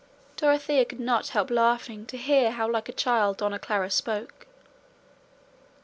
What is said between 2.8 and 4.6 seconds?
a child Dona Clara spoke.